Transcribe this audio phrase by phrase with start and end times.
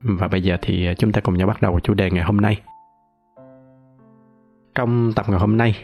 [0.00, 2.36] và bây giờ thì à, chúng ta cùng nhau bắt đầu chủ đề ngày hôm
[2.36, 2.60] nay.
[4.74, 5.76] Trong tập ngày hôm nay,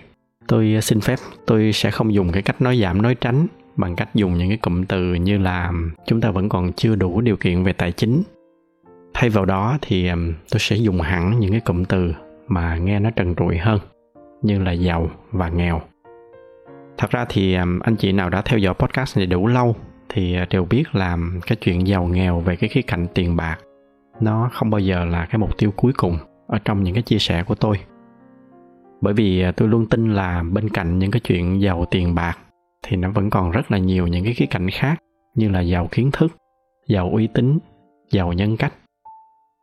[0.47, 3.97] tôi à, xin phép tôi sẽ không dùng cái cách nói giảm nói tránh bằng
[3.97, 5.73] cách dùng những cái cụm từ như là à,
[6.07, 8.23] chúng ta vẫn còn chưa đủ điều kiện về tài chính.
[9.15, 10.11] Thay vào đó thì
[10.51, 12.15] tôi sẽ dùng hẳn những cái cụm từ
[12.49, 13.79] mà nghe nó trần trụi hơn
[14.43, 15.81] như là giàu và nghèo.
[16.99, 19.77] Thật ra thì anh chị nào đã theo dõi podcast này đủ lâu
[20.09, 23.59] thì đều biết là cái chuyện giàu nghèo về cái khía cạnh tiền bạc
[24.23, 27.19] nó không bao giờ là cái mục tiêu cuối cùng ở trong những cái chia
[27.19, 27.81] sẻ của tôi.
[29.01, 32.39] Bởi vì à, tôi luôn tin là bên cạnh những cái chuyện giàu tiền bạc
[32.83, 34.99] thì nó vẫn còn rất là nhiều những cái khía cạnh khác
[35.35, 36.33] như là giàu kiến thức,
[36.89, 37.59] giàu uy tín,
[38.11, 38.73] giàu nhân cách.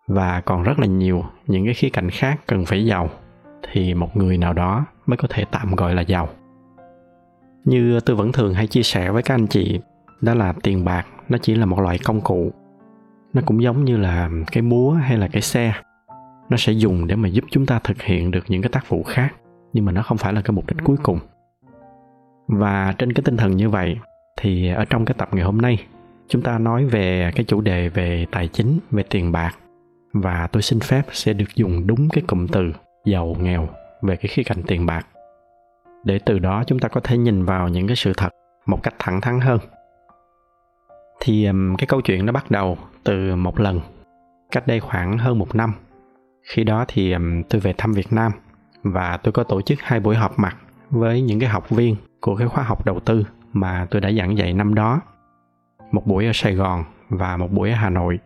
[0.08, 3.10] Và còn rất là nhiều những cái khía cạnh khác cần phải giàu
[3.72, 6.30] thì một người nào đó mới có thể tạm gọi là giàu.
[7.66, 9.80] Như tôi vẫn thường hay chia sẻ với các anh chị,
[10.22, 12.52] đó là tiền bạc nó chỉ là một loại công cụ
[13.34, 15.74] nó cũng giống như là cái búa hay là cái xe.
[16.50, 19.04] Nó sẽ dùng để mà giúp chúng ta thực hiện được những cái tác vụ
[19.04, 19.36] khác,
[19.74, 21.20] nhưng mà nó không phải là cái mục đích cuối cùng.
[22.48, 23.98] Và trên cái tinh thần như vậy,
[24.38, 25.86] thì ở trong cái tập ngày hôm nay,
[26.28, 29.52] chúng ta nói về cái chủ đề về tài chính, về tiền bạc.
[30.14, 32.74] Và tôi xin phép sẽ được dùng đúng cái cụm từ
[33.06, 33.70] giàu nghèo
[34.02, 35.08] về cái khía cạnh tiền bạc.
[36.04, 38.30] Để từ đó chúng ta có thể nhìn vào những cái sự thật
[38.66, 39.60] một cách thẳng thắn hơn.
[41.20, 42.78] Thì cái câu chuyện nó bắt đầu
[43.10, 43.80] từ một lần,
[44.52, 45.73] cách đây khoảng hơn một năm.
[46.44, 47.16] Khi đó thì
[47.50, 48.32] tôi về thăm việt nam
[48.83, 50.58] và tôi có tổ chức hai buổi họp mặt
[50.89, 54.38] với những cái học viên của cái khóa học đầu tư mà tôi đã giảng
[54.38, 55.02] dạy năm đó.
[55.92, 58.20] Một buổi ở sài gòn và một buổi ở hà nội.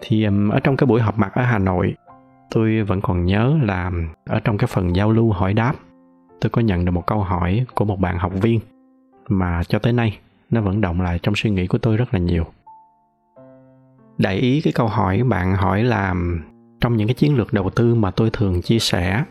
[0.00, 1.94] Thì ở trong cái buổi họp mặt ở hà nội,
[2.50, 3.90] tôi vẫn còn nhớ là
[4.26, 5.74] ở trong cái phần giao lưu hỏi đáp,
[6.40, 8.60] tôi có nhận được một câu hỏi của một bạn học viên
[9.28, 10.18] mà cho tới nay
[10.50, 12.44] nó vẫn động lại trong suy nghĩ của tôi rất là nhiều
[14.18, 16.14] đại ý cái câu hỏi bạn hỏi là,
[16.80, 19.24] trong những cái chiến lược đầu tư mà tôi thường chia sẻ,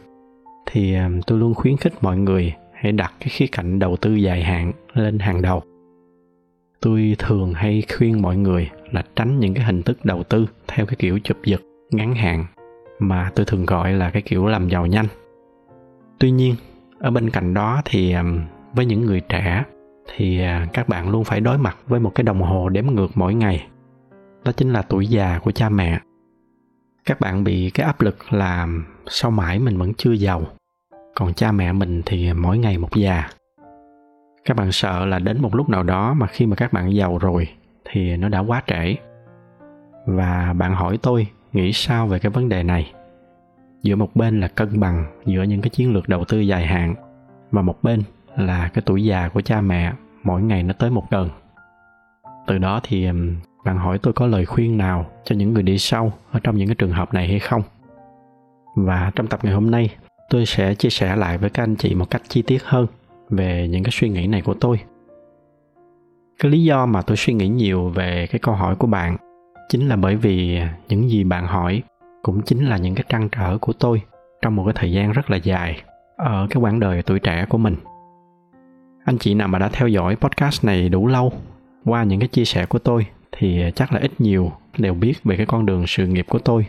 [0.65, 4.15] thì à, tôi luôn khuyến khích mọi người hãy đặt cái khía cạnh đầu tư
[4.15, 5.63] dài hạn lên hàng đầu.
[6.81, 10.85] Tôi thường hay khuyên mọi người là tránh những cái hình thức đầu tư theo
[10.85, 12.45] cái kiểu chụp giật, ngắn hạn
[12.99, 15.07] mà tôi thường gọi là cái kiểu làm giàu nhanh.
[16.19, 16.55] Tuy nhiên,
[16.99, 18.23] ở bên cạnh đó thì à,
[18.73, 19.63] với những người trẻ
[20.15, 23.11] thì à, các bạn luôn phải đối mặt với một cái đồng hồ đếm ngược
[23.15, 23.67] mỗi ngày
[24.45, 25.99] đó chính là tuổi già của cha mẹ.
[27.05, 28.67] Các bạn bị cái áp lực là
[29.07, 30.43] sau mãi mình vẫn chưa giàu,
[31.15, 33.29] còn cha mẹ mình thì mỗi ngày một già.
[34.45, 37.17] Các bạn sợ là đến một lúc nào đó mà khi mà các bạn giàu
[37.17, 37.47] rồi
[37.85, 38.95] thì nó đã quá trễ.
[40.05, 42.93] Và bạn hỏi tôi nghĩ sao về cái vấn đề này?
[43.83, 46.95] Giữa một bên là cân bằng giữa những cái chiến lược đầu tư dài hạn
[47.51, 48.03] và một bên
[48.37, 51.29] là cái tuổi già của cha mẹ mỗi ngày nó tới một gần.
[52.47, 53.09] từ đó thì
[53.65, 56.67] bạn hỏi tôi có lời khuyên nào cho những người đi sau ở trong những
[56.67, 57.61] cái trường hợp này hay không?
[58.75, 59.89] Và trong tập ngày hôm nay,
[60.29, 62.87] tôi sẽ chia sẻ lại với các anh chị một cách chi tiết hơn
[63.29, 64.79] về những cái suy nghĩ này của tôi.
[66.39, 69.17] Cái lý do mà tôi suy nghĩ nhiều về cái câu hỏi của bạn
[69.69, 71.83] chính là bởi vì những gì bạn hỏi
[72.21, 74.01] cũng chính là những cái trăn trở của tôi
[74.41, 75.81] trong một cái thời gian rất là dài
[76.17, 77.75] ở cái quãng đời tuổi trẻ của mình.
[79.05, 81.31] Anh chị nào mà đã theo dõi podcast này đủ lâu,
[81.85, 85.37] qua những cái chia sẻ của tôi thì chắc là ít nhiều đều biết về
[85.37, 86.65] cái con đường sự nghiệp của tôi.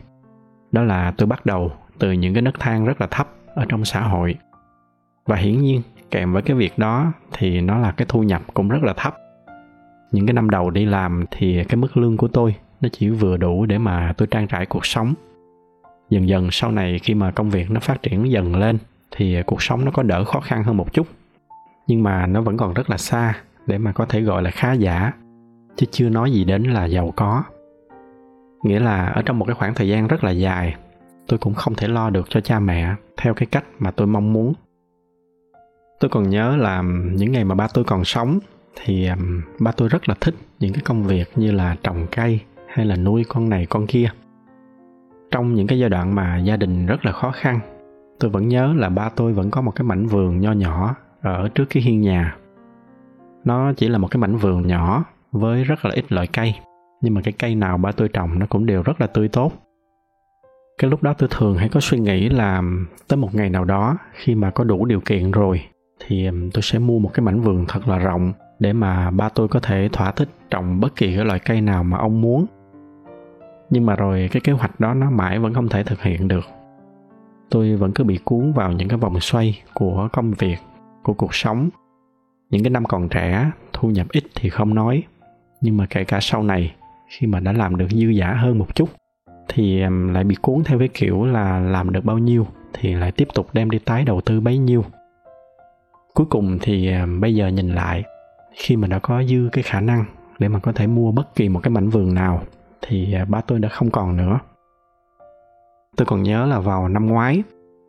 [0.72, 3.84] Đó là tôi bắt đầu từ những cái nấc thang rất là thấp ở trong
[3.84, 4.34] xã hội.
[5.26, 8.68] Và hiển nhiên, kèm với cái việc đó thì nó là cái thu nhập cũng
[8.68, 9.16] rất là thấp.
[10.12, 13.36] Những cái năm đầu đi làm thì cái mức lương của tôi nó chỉ vừa
[13.36, 15.14] đủ để mà tôi trang trải cuộc sống.
[16.10, 18.78] Dần dần sau này khi mà công việc nó phát triển dần lên
[19.10, 21.06] thì cuộc sống nó có đỡ khó khăn hơn một chút.
[21.86, 23.34] Nhưng mà nó vẫn còn rất là xa
[23.66, 25.12] để mà có thể gọi là khá giả
[25.76, 27.42] chứ chưa nói gì đến là giàu có.
[28.62, 30.76] Nghĩa là ở trong một cái khoảng thời gian rất là dài,
[31.26, 34.32] tôi cũng không thể lo được cho cha mẹ theo cái cách mà tôi mong
[34.32, 34.52] muốn.
[36.00, 36.82] Tôi còn nhớ là
[37.12, 38.38] những ngày mà ba tôi còn sống,
[38.76, 39.08] thì
[39.60, 42.40] ba tôi rất là thích những cái công việc như là trồng cây
[42.74, 44.10] hay là nuôi con này con kia.
[45.30, 47.60] Trong những cái giai đoạn mà gia đình rất là khó khăn,
[48.20, 51.48] tôi vẫn nhớ là ba tôi vẫn có một cái mảnh vườn nho nhỏ ở
[51.48, 52.36] trước cái hiên nhà.
[53.44, 56.54] Nó chỉ là một cái mảnh vườn nhỏ với rất là ít loại cây.
[57.00, 59.52] Nhưng mà cái cây nào ba tôi trồng nó cũng đều rất là tươi tốt.
[60.78, 62.62] Cái lúc đó tôi thường hay có suy nghĩ là
[63.08, 65.62] tới một ngày nào đó khi mà có đủ điều kiện rồi
[66.06, 69.48] thì tôi sẽ mua một cái mảnh vườn thật là rộng để mà ba tôi
[69.48, 72.46] có thể thỏa thích trồng bất kỳ cái loại cây nào mà ông muốn.
[73.70, 76.44] Nhưng mà rồi cái kế hoạch đó nó mãi vẫn không thể thực hiện được.
[77.50, 80.56] Tôi vẫn cứ bị cuốn vào những cái vòng xoay của công việc,
[81.02, 81.68] của cuộc sống.
[82.50, 85.02] Những cái năm còn trẻ, thu nhập ít thì không nói
[85.62, 86.74] nhưng mà kể cả sau này,
[87.08, 88.88] khi mà đã làm được dư giả hơn một chút,
[89.48, 89.80] thì
[90.12, 93.46] lại bị cuốn theo cái kiểu là làm được bao nhiêu thì lại tiếp tục
[93.52, 94.84] đem đi tái đầu tư bấy nhiêu.
[96.14, 98.04] Cuối cùng thì bây giờ nhìn lại,
[98.54, 100.04] khi mà đã có dư cái khả năng
[100.38, 102.42] để mà có thể mua bất kỳ một cái mảnh vườn nào
[102.82, 104.38] thì à, ba tôi đã không còn nữa.
[105.96, 107.42] Tôi còn nhớ là vào năm ngoái,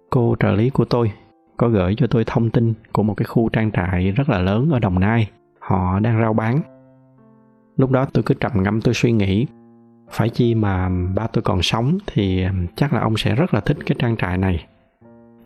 [0.09, 1.11] cô trợ lý của tôi
[1.57, 4.69] có gửi cho tôi thông tin của một cái khu trang trại rất là lớn
[4.71, 5.29] ở đồng nai.
[5.59, 6.61] Họ đang rao bán
[7.77, 9.47] lúc đó tôi cứ trầm ngâm, tôi suy nghĩ,
[10.09, 13.77] phải chi mà ba tôi còn sống thì chắc là ông sẽ rất là thích
[13.85, 14.65] cái trang trại này.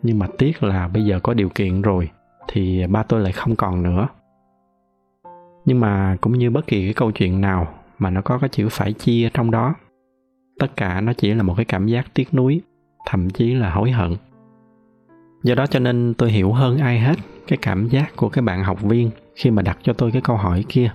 [0.02, 2.10] Nhưng mà tiếc là bây giờ có điều kiện rồi
[2.48, 4.08] thì ba tôi lại không còn nữa.
[5.64, 8.68] Nhưng mà cũng như bất kỳ cái câu chuyện nào mà nó có cái chữ
[8.70, 9.74] phải chia trong đó,
[10.58, 12.60] tất cả nó chỉ là một cái cảm giác tiếc nuối,
[13.06, 14.16] thậm chí là hối hận.
[15.42, 17.16] Do đó cho nên tôi hiểu hơn ai hết
[17.48, 20.36] cái cảm giác của cái bạn học viên khi mà đặt cho tôi cái câu
[20.36, 20.92] hỏi kia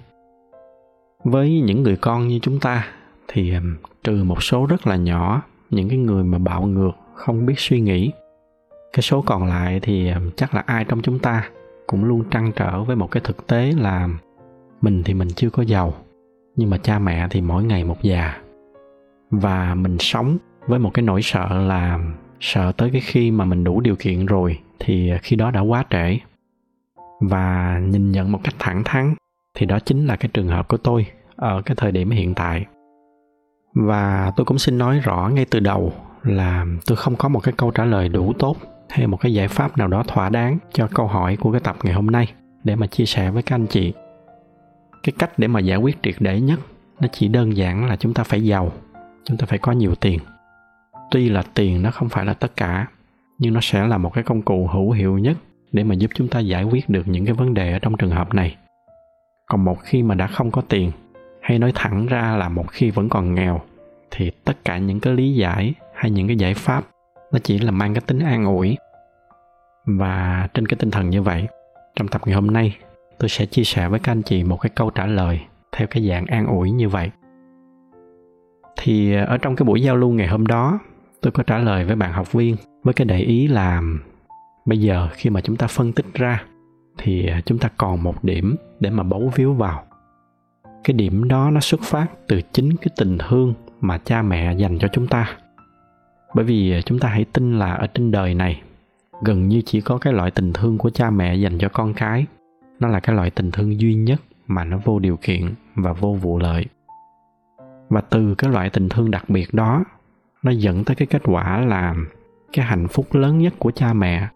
[1.23, 2.87] với những người con như chúng ta,
[3.27, 3.53] thì
[4.03, 7.81] trừ một số rất là nhỏ, những cái người mà bạo ngược, không biết suy
[7.81, 8.11] nghĩ,
[8.93, 11.49] cái số còn lại thì chắc là ai trong chúng ta
[11.87, 14.09] cũng luôn trăn trở với một cái thực tế là
[14.81, 15.93] mình thì mình chưa có giàu,
[16.55, 18.41] nhưng mà cha mẹ thì mỗi ngày một già.
[19.31, 20.37] Và mình sống
[20.67, 21.99] với một cái nỗi sợ là
[22.39, 25.85] sợ tới cái khi mà mình đủ điều kiện rồi thì khi đó đã quá
[25.89, 26.17] trễ.
[27.21, 29.15] Và nhìn nhận một cách thẳng thắn
[29.57, 31.05] thì đó chính là cái trường hợp của tôi
[31.35, 32.65] ở cái thời điểm hiện tại.
[33.73, 37.53] Và tôi cũng xin nói rõ ngay từ đầu là tôi không có một cái
[37.57, 38.57] câu trả lời đủ tốt
[38.89, 41.75] hay một cái giải pháp nào đó thỏa đáng cho câu hỏi của cái tập
[41.83, 42.33] ngày hôm nay
[42.63, 43.93] để mà chia sẻ với các anh chị.
[45.03, 46.59] Cái cách để mà giải quyết triệt để nhất,
[46.99, 48.71] nó chỉ đơn giản là chúng ta phải giàu,
[49.23, 50.19] chúng ta phải có nhiều tiền.
[51.11, 52.87] Tuy là tiền nó không phải là tất cả,
[53.39, 55.37] nhưng nó sẽ là một cái công cụ hữu hiệu nhất
[55.71, 58.11] để mà giúp chúng ta giải quyết được những cái vấn đề ở trong trường
[58.11, 58.55] hợp này
[59.53, 60.91] còn một khi mà đã không có tiền,
[61.41, 63.61] hay nói thẳng ra là một khi vẫn còn nghèo,
[64.11, 66.83] thì tất cả những cái lý giải hay những cái giải pháp
[67.31, 68.77] nó chỉ là mang cái tính an ủi.
[69.85, 71.47] Và trên cái tinh thần như vậy,
[71.95, 72.77] trong tập ngày hôm nay,
[73.19, 75.41] tôi sẽ chia sẻ với các anh chị một cái câu trả lời
[75.71, 77.11] theo cái dạng an ủi như vậy.
[78.77, 80.79] Thì ở trong cái buổi giao lưu ngày hôm đó,
[81.21, 83.81] tôi có trả lời với bạn học viên với cái để ý là
[84.65, 86.43] bây giờ khi mà chúng ta phân tích ra
[86.97, 89.83] thì à, chúng ta còn một điểm để mà bấu víu vào.
[90.83, 94.79] Cái điểm đó nó xuất phát từ chính cái tình thương mà cha mẹ dành
[94.79, 95.37] cho chúng ta.
[96.33, 98.61] Bởi vì à, chúng ta hãy tin là ở trên đời này,
[99.21, 102.25] gần như chỉ có cái loại tình thương của cha mẹ dành cho con cái.
[102.79, 106.13] Nó là cái loại tình thương duy nhất mà nó vô điều kiện và vô
[106.13, 106.65] vụ lợi.
[107.89, 109.83] Và từ cái loại tình thương đặc biệt đó,
[110.43, 111.95] nó dẫn tới cái kết quả là
[112.53, 114.27] cái hạnh phúc lớn nhất của cha mẹ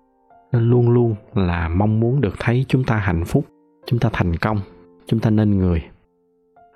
[0.52, 3.46] nên luôn luôn là mong muốn được thấy chúng ta hạnh phúc,
[3.86, 4.62] chúng ta thành công,
[5.06, 5.84] chúng ta nên người.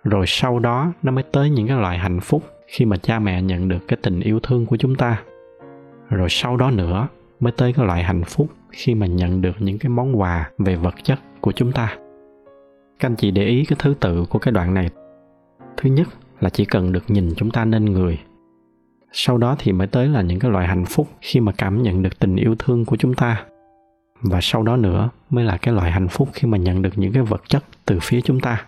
[0.04, 3.42] Rồi sau đó nó mới tới những cái loại hạnh phúc khi mà cha mẹ
[3.42, 5.22] nhận được cái tình yêu thương của chúng ta.
[6.10, 7.08] Rồi sau đó nữa
[7.40, 10.75] mới tới cái loại hạnh phúc khi mà nhận được những cái món quà về
[10.75, 11.98] vật chất của chúng ta.
[13.00, 14.90] Các anh chị để ý cái thứ tự của cái đoạn này.
[15.78, 16.08] Thứ nhất
[16.40, 18.20] là chỉ cần được nhìn chúng ta nên người.
[19.12, 22.04] Sau đó thì mới tới là những cái loại hạnh phúc khi mà cảm nhận
[22.04, 23.46] được tình yêu thương của chúng ta
[24.22, 27.13] và sau đó nữa mới là cái loại hạnh phúc khi mà nhận được những
[27.13, 28.66] cái vật chất từ phía chúng ta.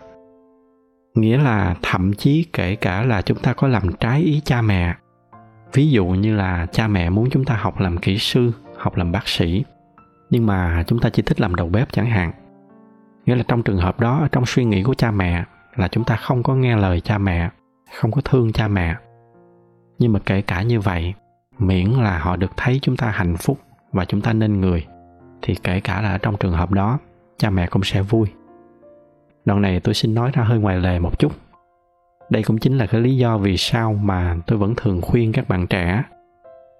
[1.14, 4.94] Nghĩa là thậm chí kể cả là chúng ta có làm trái ý cha mẹ.
[5.72, 9.12] Ví dụ như là cha mẹ muốn chúng ta học làm kỹ sư, học làm
[9.12, 9.64] bác sĩ.
[10.30, 12.32] Nhưng mà chúng ta chỉ thích làm đầu bếp chẳng hạn.
[13.26, 15.44] Nghĩa là trong trường hợp đó ở trong suy nghĩ của cha mẹ
[15.76, 17.50] là chúng ta không có nghe lời cha mẹ,
[17.94, 18.96] không có thương cha mẹ.
[19.98, 21.14] Nhưng mà kể cả như vậy,
[21.58, 23.58] miễn là họ được thấy chúng ta hạnh phúc
[23.92, 24.86] và chúng ta nên người
[25.46, 26.98] thì kể cả là ở trong trường hợp đó,
[27.38, 28.28] cha mẹ cũng sẽ vui.
[29.44, 31.32] Đoạn này tôi xin nói ra hơi ngoài lề một chút.
[32.30, 35.48] Đây cũng chính là cái lý do vì sao mà tôi vẫn thường khuyên các
[35.48, 36.02] bạn trẻ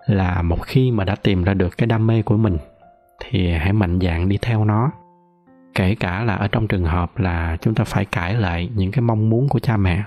[0.07, 2.59] là một khi mà đã tìm ra được cái đam mê của mình,
[3.21, 4.91] thì hãy mạnh dạn đi theo nó.
[5.75, 9.03] Kể cả là ở trong trường hợp là chúng ta phải cãi lại những cái
[9.03, 10.03] mong muốn của cha mẹ.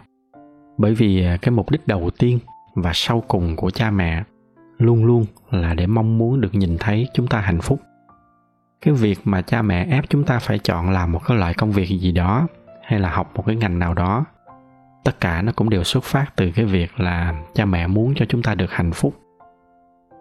[0.77, 2.39] Bởi vì cái mục đích đầu tiên
[2.75, 4.23] và sau cùng của cha mẹ
[4.77, 7.79] luôn luôn là để mong muốn được nhìn thấy chúng ta hạnh phúc
[8.81, 11.71] cái việc mà cha mẹ ép chúng ta phải chọn làm một cái loại công
[11.71, 12.47] việc gì đó,
[12.83, 14.25] hay là học một cái ngành nào đó,
[15.03, 18.25] tất cả nó cũng đều xuất phát từ cái việc là cha mẹ muốn cho
[18.29, 19.13] chúng ta được hạnh phúc.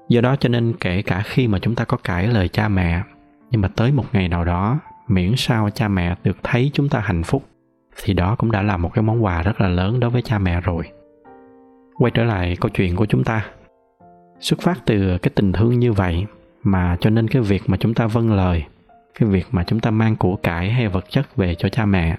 [0.09, 3.03] Do đó cho nên kể cả khi mà chúng ta có cãi lời cha mẹ,
[3.51, 7.01] nhưng mà tới một ngày nào đó, miễn sao cha mẹ được thấy chúng ta
[7.01, 7.45] hạnh phúc,
[8.03, 10.39] thì đó cũng đã là một cái món quà rất là lớn đối với cha
[10.39, 10.85] mẹ rồi.
[11.99, 13.45] Quay trở lại câu chuyện của chúng ta.
[14.41, 16.27] Xuất phát từ cái tình thương như vậy
[16.67, 18.65] mà cho nên cái việc mà chúng ta vâng lời,
[19.19, 22.17] cái việc mà chúng ta mang của cải hay vật chất về cho cha mẹ,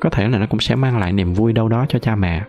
[0.00, 2.44] có thể là nó cũng sẽ mang lại niềm vui đâu đó cho cha mẹ.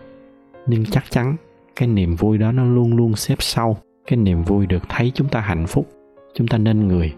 [0.66, 1.36] Nhưng chắc chắn
[1.76, 5.28] cái niềm vui đó nó luôn luôn xếp sau cái niềm vui được thấy chúng
[5.28, 5.88] ta hạnh phúc,
[6.34, 7.14] chúng ta nên người.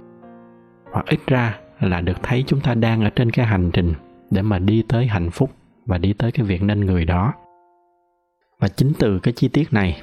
[0.93, 3.95] Hoặc ít ra là được thấy chúng ta đang ở trên cái hành trình
[4.31, 5.51] để mà đi tới hạnh phúc
[5.87, 7.33] và đi tới cái việc nên người đó.
[8.61, 10.01] Và chính từ cái chi tiết này,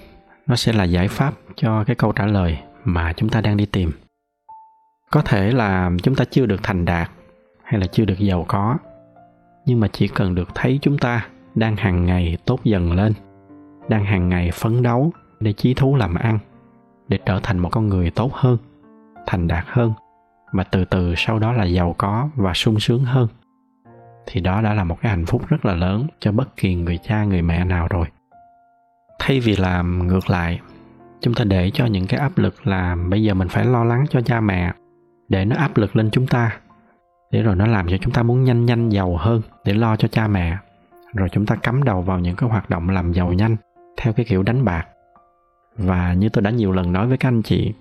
[0.47, 2.57] nó sẽ là giải pháp cho cái câu trả lời
[2.88, 3.91] mà chúng ta đang đi tìm.
[5.12, 7.10] Có thể là chúng ta chưa được thành đạt
[7.63, 8.77] hay là chưa được giàu có,
[9.65, 13.13] nhưng mà chỉ cần được thấy chúng ta đang hàng ngày tốt dần lên,
[13.89, 16.39] đang hàng ngày phấn đấu để chí thú làm ăn,
[17.08, 18.58] để trở thành một con người tốt hơn,
[19.25, 19.94] thành đạt hơn
[20.51, 23.27] và từ từ sau đó là giàu có và sung sướng hơn,
[24.25, 26.98] thì đó đã là một cái hạnh phúc rất là lớn cho bất kỳ người
[26.98, 28.08] cha, người mẹ nào rồi.
[29.20, 30.60] Thay vì làm ngược lại
[31.21, 34.05] chúng ta để cho những cái áp lực là bây giờ mình phải lo lắng
[34.09, 34.74] cho cha mẹ,
[35.29, 36.57] để nó áp lực lên chúng ta.
[37.31, 40.07] Để rồi nó làm cho chúng ta muốn nhanh nhanh giàu hơn để lo cho
[40.07, 40.57] cha mẹ.
[41.13, 43.55] Rồi chúng ta cắm đầu vào những cái hoạt động làm giàu nhanh,
[43.97, 44.88] theo cái kiểu đánh bạc.
[45.77, 47.74] Và như tôi đã nhiều lần nói với các anh chị,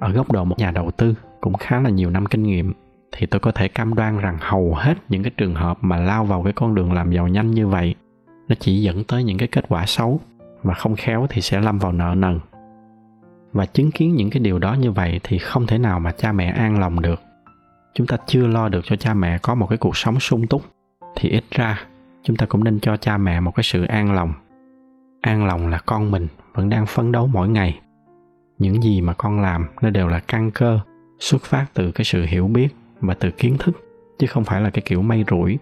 [0.00, 2.72] ở góc độ một nhà đầu tư cũng khá là nhiều năm kinh nghiệm,
[3.12, 6.24] thì tôi có thể cam đoan rằng hầu hết những cái trường hợp mà lao
[6.24, 7.94] vào cái con đường làm giàu nhanh như vậy,
[8.48, 10.20] nó chỉ dẫn tới những cái kết quả xấu,
[10.62, 12.40] và không khéo thì sẽ lâm vào nợ nần
[13.54, 16.32] và chứng kiến những cái điều đó như vậy thì không thể nào mà cha
[16.32, 17.20] mẹ an lòng được.
[17.94, 20.62] Chúng ta chưa lo được cho cha mẹ có một cái cuộc sống sung túc,
[21.16, 21.80] thì ít ra
[22.22, 24.32] chúng ta cũng nên cho cha mẹ một cái sự an lòng.
[25.20, 27.80] An lòng là con mình vẫn đang phấn đấu mỗi ngày.
[28.58, 30.80] Những gì mà con làm nó đều là căn cơ
[31.18, 32.68] xuất phát từ cái sự hiểu biết
[33.00, 33.80] và từ kiến thức,
[34.18, 35.58] chứ không phải là cái kiểu may rủi.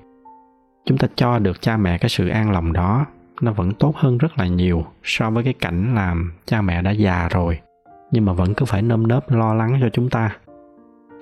[0.85, 3.07] Chúng ta cho được cha mẹ cái sự an lòng đó,
[3.41, 6.91] nó vẫn tốt hơn rất là nhiều so với cái cảnh làm cha mẹ đã
[6.91, 7.61] già rồi
[8.13, 10.37] nhưng mà vẫn cứ phải nơm nớp lo lắng cho chúng ta.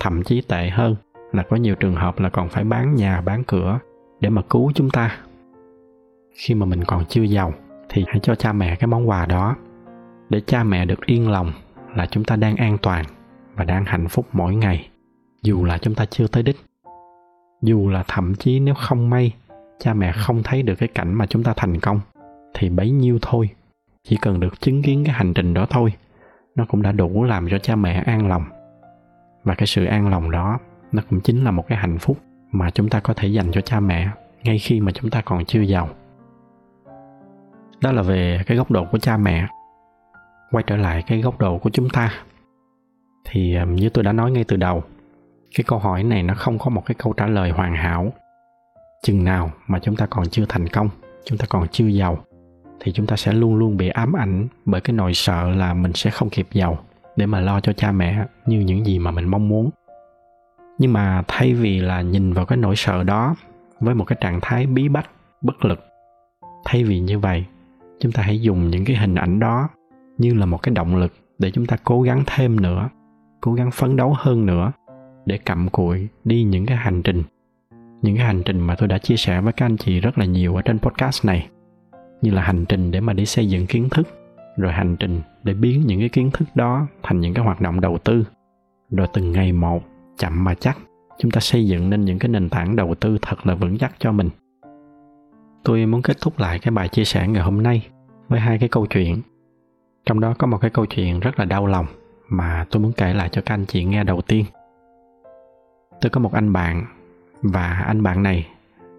[0.00, 0.97] Thậm chí tệ hơn
[1.32, 3.78] là có nhiều trường hợp là còn phải bán nhà, bán cửa
[4.20, 5.18] để mà cứu chúng ta.
[6.35, 7.54] Khi mà mình còn chưa giàu
[7.88, 9.56] thì hãy cho cha mẹ cái món quà đó.
[10.28, 11.52] Để cha mẹ được yên lòng
[11.94, 13.04] là chúng ta đang an toàn
[13.54, 14.88] và đang hạnh phúc mỗi ngày,
[15.42, 16.56] dù là chúng ta chưa tới đích.
[17.62, 19.35] Dù là thậm chí nếu không may
[19.78, 22.00] cha mẹ không thấy được cái cảnh mà chúng ta thành công,
[22.54, 23.50] thì bấy nhiêu thôi.
[24.04, 25.92] Chỉ cần được chứng kiến cái hành trình đó thôi
[26.61, 28.45] nó cũng đã đủ làm cho cha mẹ an lòng.
[29.45, 30.59] Và cái sự an lòng đó,
[30.93, 32.19] nó cũng chính là một cái hạnh phúc
[32.52, 34.09] mà chúng ta có thể dành cho cha mẹ
[34.43, 35.88] ngay khi mà chúng ta còn chưa giàu.
[37.81, 39.47] Đó là về cái góc độ của cha mẹ.
[40.50, 42.12] Quay trở lại cái góc độ của chúng ta,
[43.25, 44.83] thì um, như tôi đã nói ngay từ đầu,
[45.57, 48.12] cái câu hỏi này nó không có một cái câu trả lời hoàn hảo.
[49.02, 50.88] Chừng nào mà chúng ta còn chưa thành công,
[51.25, 52.19] chúng ta còn chưa giàu
[52.81, 55.93] thì chúng ta sẽ luôn luôn bị ám ảnh bởi cái nỗi sợ là mình
[55.93, 56.79] sẽ không kịp giàu
[57.17, 59.71] để mà lo cho cha mẹ như những gì mà mình mong muốn.
[60.79, 63.35] Nhưng mà thay vì là nhìn vào cái nỗi sợ đó
[63.81, 65.11] với một cái trạng thái bí bách,
[65.43, 65.85] bất lực,
[66.65, 67.45] thay vì như vậy,
[68.01, 69.69] chúng ta hãy dùng những cái hình ảnh đó
[70.19, 72.89] như là một cái động lực để chúng ta cố gắng thêm nữa,
[73.41, 74.73] cố gắng phấn đấu hơn nữa
[75.27, 77.23] để cặm cụi đi những cái hành trình.
[78.03, 80.25] Những cái hành trình mà tôi đã chia sẻ với các anh chị rất là
[80.25, 81.49] nhiều ở trên podcast này
[82.23, 84.09] như là hành trình để mà đi xây dựng kiến thức,
[84.57, 87.81] rồi hành trình để biến những cái kiến thức đó thành những cái hoạt động
[87.81, 88.25] đầu tư.
[88.91, 89.83] Rồi từng ngày một,
[90.19, 90.79] chậm mà chắc,
[91.19, 93.93] chúng ta xây dựng nên những cái nền tảng đầu tư thật là vững chắc
[93.99, 94.29] cho mình.
[95.65, 97.87] Tôi muốn kết thúc lại cái bài chia sẻ ngày hôm nay
[98.29, 99.21] với hai cái câu chuyện.
[100.07, 101.87] Trong đó có một cái câu chuyện rất là đau lòng
[102.29, 104.45] mà tôi muốn kể lại cho các anh chị nghe đầu tiên.
[106.00, 106.87] Tôi có một anh bạn
[107.43, 108.47] và anh bạn này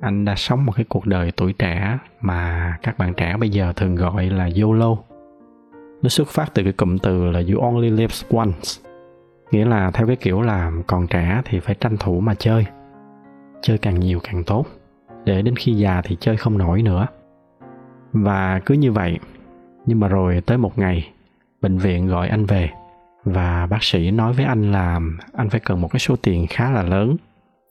[0.01, 3.73] anh đã sống một cái cuộc đời tuổi trẻ mà các bạn trẻ bây giờ
[3.75, 4.97] thường gọi là YOLO.
[6.01, 8.91] Nó xuất phát từ cái cụm từ là you only live once.
[9.51, 12.65] Nghĩa là theo cái kiểu là còn trẻ thì phải tranh thủ mà chơi.
[13.61, 14.65] Chơi càng nhiều càng tốt.
[15.25, 17.07] Để đến khi già thì chơi không nổi nữa.
[18.11, 19.19] Và cứ như vậy.
[19.85, 21.09] Nhưng mà rồi tới một ngày,
[21.61, 22.69] bệnh viện gọi anh về
[23.23, 24.99] và bác sĩ nói với anh là
[25.33, 27.15] anh phải cần một cái số tiền khá là lớn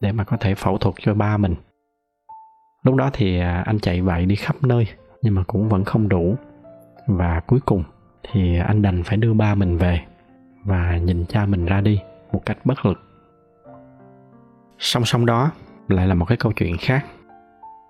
[0.00, 1.54] để mà có thể phẫu thuật cho ba mình
[2.82, 4.87] lúc đó thì à, anh chạy vậy đi khắp nơi,
[5.22, 6.37] nhưng mà cũng vẫn không đủ.
[7.06, 7.84] Và cuối cùng
[8.22, 10.00] thì anh đành phải đưa ba mình về
[10.64, 12.00] và nhìn cha mình ra đi
[12.32, 13.00] một cách bất lực.
[14.78, 15.50] Song song đó
[15.88, 17.06] lại là một cái câu chuyện khác.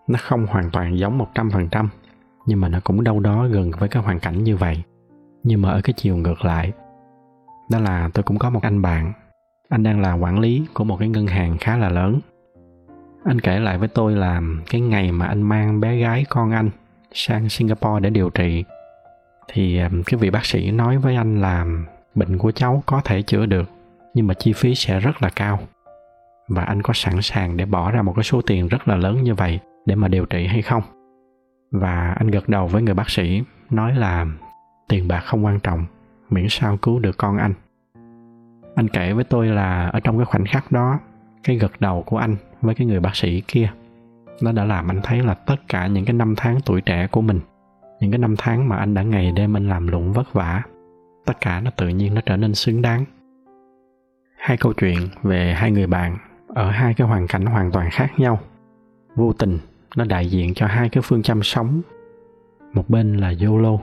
[0.09, 1.89] Nó không hoàn toàn giống một trăm phần trăm,
[2.47, 4.83] nhưng mà nó cũng đâu đó gần với cái hoàn cảnh như vậy.
[5.43, 6.73] Nhưng mà ở cái chiều ngược lại,
[7.71, 9.13] đó là tôi cũng có một anh bạn.
[9.69, 12.21] Anh đang là quản lý của một cái ngân hàng khá là lớn
[13.25, 16.71] anh kể lại với tôi là cái ngày mà anh mang bé gái con anh
[17.13, 18.65] sang singapore để điều trị.
[19.49, 21.67] Thì um, cái vị bác sĩ nói với anh là
[22.15, 23.71] bệnh của cháu có thể chữa được,
[24.15, 25.59] nhưng mà chi phí sẽ rất là cao.
[26.49, 29.23] Và anh có sẵn sàng để bỏ ra một cái số tiền rất là lớn
[29.23, 30.83] như vậy để mà điều trị hay không?
[31.71, 34.27] Và anh gật đầu với người bác sĩ, nói là
[34.89, 35.85] tiền bạc không quan trọng,
[36.31, 37.55] miễn sao cứu được con anh.
[38.75, 40.99] Anh kể với tôi là ở trong cái khoảnh khắc đó,
[41.45, 43.71] cái gật đầu của anh với cái người bác sĩ kia.
[44.43, 47.21] Nó đã làm anh thấy là tất cả những cái năm tháng tuổi trẻ của
[47.21, 47.41] mình,
[48.01, 50.63] những cái năm tháng mà anh đã ngày đêm anh làm lụng vất vả,
[51.27, 53.05] tất cả nó tự nhiên nó trở nên xứng đáng.
[54.37, 58.13] Hai câu chuyện về hai người bạn ở hai cái hoàn cảnh hoàn toàn khác
[58.19, 58.39] nhau.
[59.17, 59.59] Vô tình,
[59.97, 61.83] nó đại diện cho hai cái phương châm sống.
[62.73, 63.79] Một bên là yolo,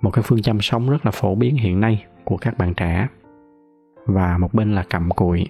[0.00, 3.08] một cái phương châm sống rất là phổ biến hiện nay của các bạn trẻ.
[4.06, 5.48] Và một bên là cặm cụi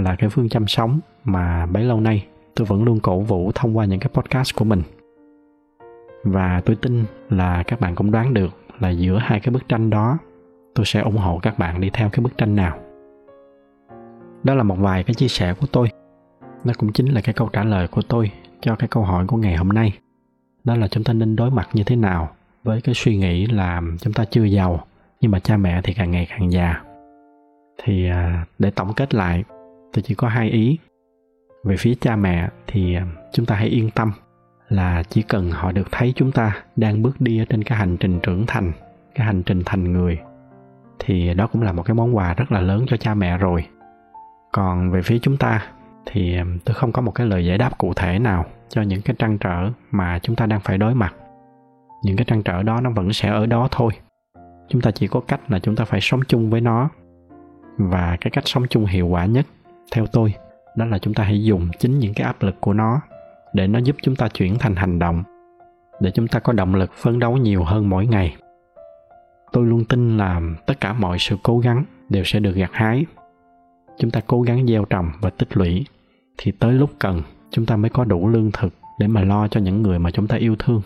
[0.00, 2.26] là cái phương châm sống mà bấy lâu nay
[2.56, 4.82] tôi vẫn luôn cổ vũ thông qua những cái podcast của mình.
[6.24, 8.50] Và tôi tin là các bạn cũng đoán được
[8.80, 10.18] là giữa hai cái bức tranh đó,
[10.74, 12.78] tôi sẽ ủng hộ các bạn đi theo cái bức tranh nào.
[14.42, 15.88] Đó là một vài cái chia sẻ của tôi.
[16.64, 19.36] Nó cũng chính là cái câu trả lời của tôi cho cái câu hỏi của
[19.36, 19.98] ngày hôm nay.
[20.64, 22.28] Đó là chúng ta nên đối mặt như thế nào
[22.64, 24.84] với cái suy nghĩ là chúng ta chưa giàu,
[25.20, 26.82] nhưng mà cha mẹ thì càng ngày càng già.
[27.82, 29.44] Thì à, để tổng kết lại
[29.92, 30.78] tôi chỉ có hai ý.
[31.64, 34.12] Về phía cha mẹ thì à, chúng ta hãy yên tâm
[34.68, 37.96] là chỉ cần họ được thấy chúng ta đang bước đi ở trên cái hành
[37.96, 38.72] trình trưởng thành,
[39.14, 40.18] cái hành trình thành người,
[40.98, 43.66] thì đó cũng là một cái món quà rất là lớn cho cha mẹ rồi.
[44.52, 45.66] Còn về phía chúng ta
[46.06, 49.02] thì à, tôi không có một cái lời giải đáp cụ thể nào cho những
[49.02, 51.14] cái trăn trở mà chúng ta đang phải đối mặt.
[52.02, 53.92] Những cái trăn trở đó nó vẫn sẽ ở đó thôi.
[54.68, 56.88] Chúng ta chỉ có cách là chúng ta phải sống chung với nó.
[57.78, 59.46] Và cái cách sống chung hiệu quả nhất
[59.92, 60.34] theo tôi,
[60.76, 63.00] đó là chúng ta hãy dùng chính những cái áp lực của nó
[63.52, 65.22] để nó giúp chúng ta chuyển thành hành động,
[66.00, 68.36] để chúng ta có động lực phấn đấu nhiều hơn mỗi ngày.
[69.52, 73.06] Tôi luôn tin là tất cả mọi sự cố gắng đều sẽ được gặt hái.
[73.98, 75.86] Chúng ta cố gắng gieo trồng và tích lũy
[76.38, 79.60] thì tới lúc cần, chúng ta mới có đủ lương thực để mà lo cho
[79.60, 80.82] những người mà chúng ta yêu thương.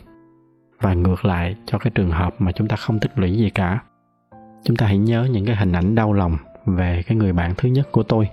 [0.80, 3.80] Và ngược lại, cho cái trường hợp mà chúng ta không tích lũy gì cả,
[4.64, 6.36] chúng ta hãy nhớ những cái hình ảnh đau lòng
[6.66, 8.28] về cái người bạn thứ nhất của tôi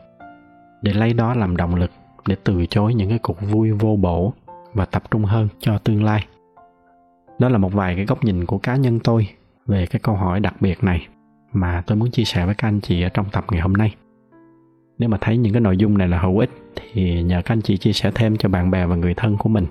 [0.81, 1.91] để lấy đó làm động lực
[2.27, 4.33] để từ chối những cái cuộc vui vô bổ
[4.73, 6.25] và tập trung hơn cho tương lai.
[7.39, 9.27] Đó là một vài cái góc nhìn của cá nhân tôi
[9.65, 11.07] về cái câu hỏi đặc biệt này
[11.53, 13.95] mà tôi muốn chia sẻ với các anh chị ở trong tập ngày hôm nay.
[14.99, 17.61] Nếu mà thấy những cái nội dung này là hữu ích thì nhờ các anh
[17.61, 19.65] chị chia sẻ thêm cho bạn bè và người thân của mình.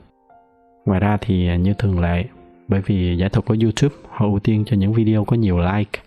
[0.87, 2.25] Ngoài ra thì như thường lệ,
[2.69, 6.01] bởi vì giải thuật của youtube họ ưu tiên cho những video có nhiều like,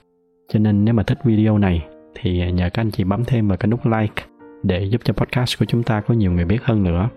[0.49, 1.85] cho nên nếu mà thích video này
[2.15, 4.23] thì nhờ các anh chị bấm thêm vào cái nút like
[4.63, 7.09] để giúp cho podcast của chúng ta có nhiều người biết hơn nữa.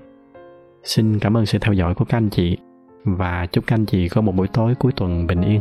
[0.83, 2.59] Xin cảm ơn sự theo dõi của các anh chị
[3.05, 5.61] và chúc các anh chị có một buổi tối cuối tuần bình yên.